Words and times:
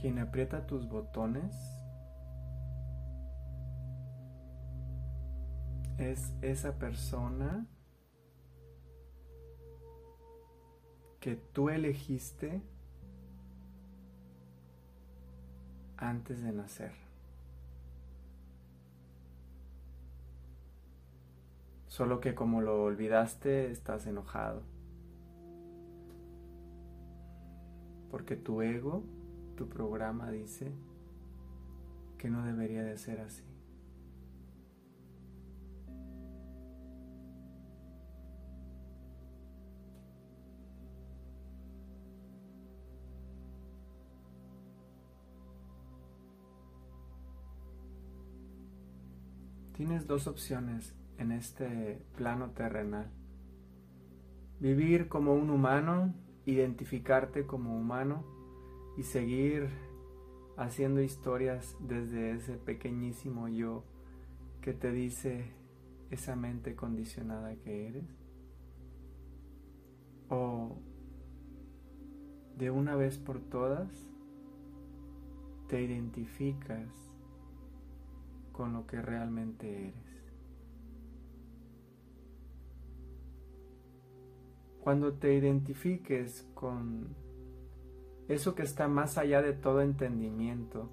Quien 0.00 0.18
aprieta 0.18 0.66
tus 0.66 0.88
botones 0.88 1.54
es 5.98 6.32
esa 6.42 6.78
persona 6.78 7.66
que 11.20 11.36
tú 11.36 11.70
elegiste 11.70 12.60
antes 15.96 16.42
de 16.42 16.52
nacer. 16.52 16.92
Solo 21.88 22.20
que 22.20 22.34
como 22.34 22.60
lo 22.60 22.82
olvidaste, 22.82 23.70
estás 23.70 24.06
enojado. 24.06 24.62
Porque 28.10 28.36
tu 28.36 28.62
ego, 28.62 29.04
tu 29.54 29.68
programa 29.68 30.30
dice 30.30 30.72
que 32.18 32.28
no 32.28 32.44
debería 32.44 32.82
de 32.82 32.96
ser 32.96 33.20
así. 33.20 33.44
Tienes 49.76 50.06
dos 50.06 50.28
opciones 50.28 50.94
en 51.18 51.32
este 51.32 52.00
plano 52.16 52.50
terrenal. 52.50 53.10
Vivir 54.60 55.08
como 55.08 55.34
un 55.34 55.50
humano, 55.50 56.14
identificarte 56.46 57.44
como 57.44 57.76
humano 57.76 58.33
y 58.96 59.02
seguir 59.02 59.68
haciendo 60.56 61.02
historias 61.02 61.76
desde 61.80 62.32
ese 62.32 62.56
pequeñísimo 62.56 63.48
yo 63.48 63.84
que 64.60 64.72
te 64.72 64.92
dice 64.92 65.52
esa 66.10 66.36
mente 66.36 66.74
condicionada 66.74 67.56
que 67.56 67.88
eres. 67.88 68.04
O 70.28 70.78
de 72.56 72.70
una 72.70 72.94
vez 72.94 73.18
por 73.18 73.40
todas 73.40 73.88
te 75.68 75.82
identificas 75.82 76.88
con 78.52 78.72
lo 78.72 78.86
que 78.86 79.02
realmente 79.02 79.88
eres. 79.88 80.14
Cuando 84.80 85.14
te 85.14 85.34
identifiques 85.34 86.48
con 86.54 87.23
eso 88.28 88.54
que 88.54 88.62
está 88.62 88.88
más 88.88 89.18
allá 89.18 89.42
de 89.42 89.52
todo 89.52 89.82
entendimiento, 89.82 90.88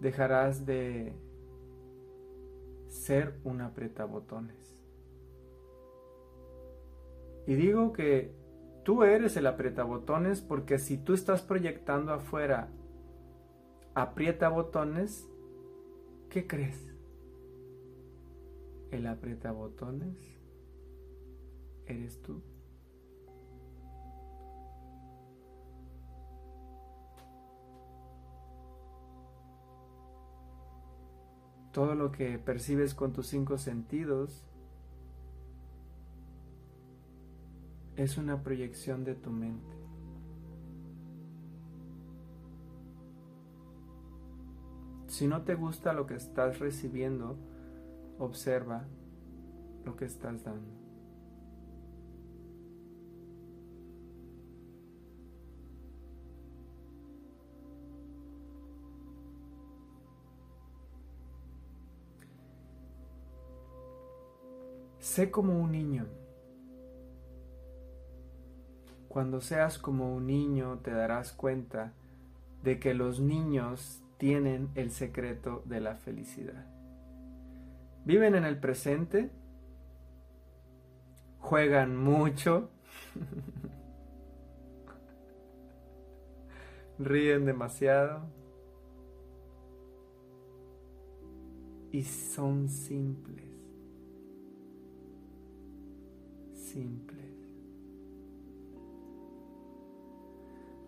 dejarás 0.00 0.66
de 0.66 1.12
ser 2.88 3.38
un 3.44 3.60
aprietabotones. 3.60 4.56
Y 7.46 7.54
digo 7.54 7.92
que 7.92 8.32
tú 8.84 9.04
eres 9.04 9.36
el 9.36 9.46
aprietabotones 9.46 10.40
porque 10.40 10.78
si 10.78 10.98
tú 10.98 11.14
estás 11.14 11.42
proyectando 11.42 12.12
afuera 12.12 12.68
aprieta 13.94 14.48
botones, 14.48 15.28
¿Qué 16.30 16.46
crees? 16.46 16.78
El 18.90 19.06
aprieta 19.06 19.52
botones 19.52 20.16
eres 21.86 22.20
tú. 22.20 22.42
Todo 31.76 31.94
lo 31.94 32.10
que 32.10 32.38
percibes 32.38 32.94
con 32.94 33.12
tus 33.12 33.26
cinco 33.26 33.58
sentidos 33.58 34.42
es 37.96 38.16
una 38.16 38.42
proyección 38.42 39.04
de 39.04 39.14
tu 39.14 39.30
mente. 39.30 39.76
Si 45.08 45.26
no 45.26 45.42
te 45.42 45.54
gusta 45.54 45.92
lo 45.92 46.06
que 46.06 46.14
estás 46.14 46.60
recibiendo, 46.60 47.36
observa 48.18 48.86
lo 49.84 49.96
que 49.96 50.06
estás 50.06 50.44
dando. 50.44 50.85
Sé 65.16 65.30
como 65.30 65.58
un 65.58 65.72
niño. 65.72 66.06
Cuando 69.08 69.40
seas 69.40 69.78
como 69.78 70.14
un 70.14 70.26
niño 70.26 70.80
te 70.80 70.90
darás 70.90 71.32
cuenta 71.32 71.94
de 72.62 72.78
que 72.78 72.92
los 72.92 73.18
niños 73.18 74.02
tienen 74.18 74.68
el 74.74 74.90
secreto 74.90 75.62
de 75.64 75.80
la 75.80 75.96
felicidad. 75.96 76.66
Viven 78.04 78.34
en 78.34 78.44
el 78.44 78.60
presente, 78.60 79.30
juegan 81.38 81.96
mucho, 81.96 82.68
ríen 86.98 87.46
demasiado 87.46 88.20
y 91.90 92.02
son 92.02 92.68
simples. 92.68 93.45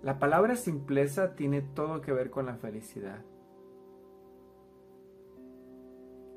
La 0.03 0.19
palabra 0.19 0.57
simpleza 0.57 1.35
tiene 1.35 1.61
todo 1.61 2.01
que 2.01 2.13
ver 2.13 2.31
con 2.31 2.47
la 2.47 2.57
felicidad. 2.57 3.25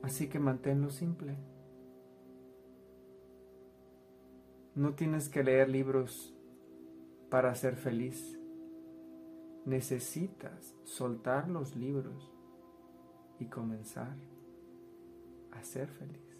Así 0.01 0.27
que 0.27 0.39
manténlo 0.39 0.89
simple. 0.89 1.37
No 4.73 4.95
tienes 4.95 5.29
que 5.29 5.43
leer 5.43 5.69
libros 5.69 6.35
para 7.29 7.53
ser 7.55 7.75
feliz. 7.75 8.39
Necesitas 9.65 10.75
soltar 10.83 11.47
los 11.47 11.75
libros 11.75 12.31
y 13.39 13.45
comenzar 13.45 14.17
a 15.51 15.63
ser 15.63 15.87
feliz. 15.87 16.30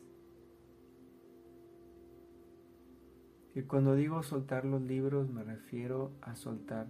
Y 3.54 3.64
cuando 3.64 3.96
digo 3.96 4.24
soltar 4.24 4.66
los 4.66 4.82
libros 4.82 5.30
me 5.30 5.44
refiero 5.44 6.12
a 6.22 6.36
soltar 6.36 6.88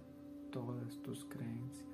todas 0.50 1.02
tus 1.02 1.24
creencias. 1.24 1.88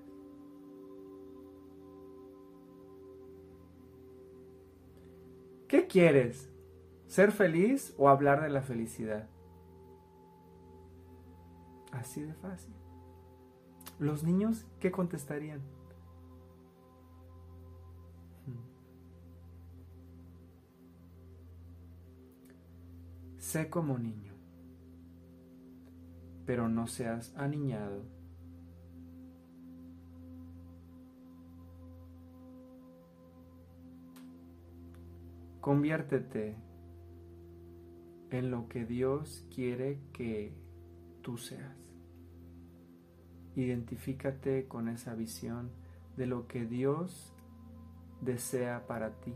¿Qué 5.68 5.86
quieres? 5.86 6.50
¿Ser 7.06 7.32
feliz 7.32 7.94
o 7.96 8.08
hablar 8.08 8.42
de 8.42 8.50
la 8.50 8.62
felicidad? 8.62 9.28
Así 11.92 12.22
de 12.22 12.34
fácil. 12.34 12.74
¿Los 13.98 14.22
niños 14.24 14.66
qué 14.80 14.90
contestarían? 14.90 15.60
Hmm. 18.46 18.60
Sé 23.38 23.68
como 23.68 23.98
niño, 23.98 24.34
pero 26.48 26.66
no 26.66 26.86
seas 26.86 27.36
aniñado 27.36 28.02
Conviértete 35.60 36.56
en 38.30 38.50
lo 38.50 38.66
que 38.70 38.86
Dios 38.86 39.44
quiere 39.54 40.00
que 40.14 40.54
tú 41.20 41.36
seas. 41.36 41.76
Identifícate 43.54 44.66
con 44.66 44.88
esa 44.88 45.14
visión 45.14 45.70
de 46.16 46.24
lo 46.24 46.48
que 46.48 46.64
Dios 46.64 47.34
desea 48.22 48.86
para 48.86 49.20
ti. 49.20 49.34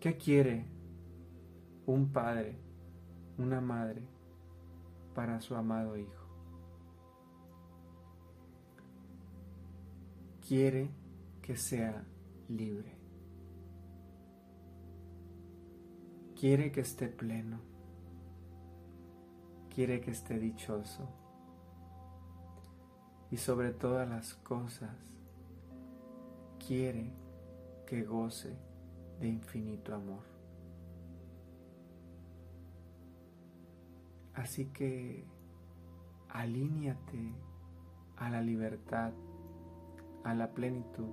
¿Qué 0.00 0.16
quiere 0.16 0.77
un 1.88 2.12
padre, 2.12 2.56
una 3.38 3.60
madre 3.60 4.02
para 5.14 5.40
su 5.40 5.56
amado 5.56 5.96
hijo? 5.96 6.28
quiere 10.48 10.90
que 11.42 11.58
sea 11.58 12.02
libre. 12.48 12.96
Quiere 16.34 16.72
que 16.72 16.80
esté 16.80 17.08
pleno. 17.08 17.60
quiere 19.68 20.00
que 20.00 20.10
esté 20.10 20.38
dichoso. 20.38 21.06
Y 23.30 23.36
sobre 23.36 23.70
todas 23.72 24.08
las 24.08 24.34
cosas, 24.34 24.90
quiere 26.66 27.12
que 27.86 28.02
goce 28.02 28.56
de 29.20 29.28
infinito 29.28 29.94
amor. 29.94 30.37
Así 34.38 34.66
que 34.66 35.24
alíñate 36.28 37.34
a 38.16 38.30
la 38.30 38.40
libertad, 38.40 39.12
a 40.22 40.32
la 40.32 40.54
plenitud 40.54 41.10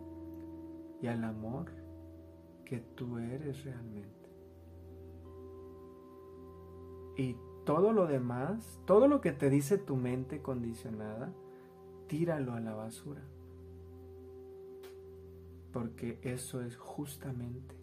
y 1.01 1.07
al 1.07 1.23
amor 1.23 1.71
que 2.65 2.81
tú 2.81 3.17
eres 3.17 3.63
realmente. 3.63 4.29
Y 7.17 7.35
todo 7.65 7.93
lo 7.93 8.05
demás, 8.05 8.79
todo 8.85 9.07
lo 9.07 9.21
que 9.21 9.31
te 9.31 9.49
dice 9.49 9.79
tu 9.79 9.95
mente 9.95 10.43
condicionada, 10.43 11.33
tíralo 12.07 12.53
a 12.53 12.59
la 12.59 12.75
basura. 12.75 13.23
Porque 15.73 16.19
eso 16.21 16.61
es 16.61 16.77
justamente 16.77 17.75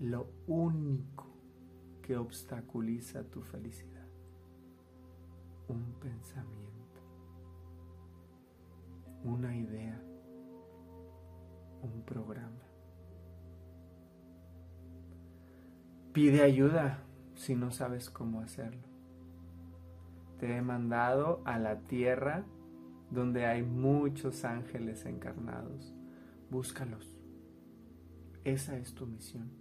lo 0.00 0.26
único 0.48 1.28
que 2.02 2.16
obstaculiza 2.16 3.22
tu 3.22 3.42
felicidad. 3.42 3.89
Un 5.70 5.92
pensamiento, 6.00 7.00
una 9.22 9.56
idea, 9.56 10.02
un 11.80 12.02
programa. 12.04 12.64
Pide 16.12 16.42
ayuda 16.42 17.04
si 17.36 17.54
no 17.54 17.70
sabes 17.70 18.10
cómo 18.10 18.40
hacerlo. 18.40 18.82
Te 20.40 20.56
he 20.56 20.60
mandado 20.60 21.40
a 21.44 21.60
la 21.60 21.78
tierra 21.82 22.44
donde 23.12 23.46
hay 23.46 23.62
muchos 23.62 24.44
ángeles 24.44 25.06
encarnados. 25.06 25.94
Búscalos. 26.50 27.16
Esa 28.42 28.76
es 28.76 28.92
tu 28.92 29.06
misión. 29.06 29.52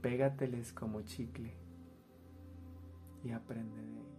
Pégateles 0.00 0.72
como 0.72 1.02
chicle 1.02 1.54
y 3.22 3.32
aprende 3.32 3.76
de 3.82 3.92
ellos. 3.92 4.17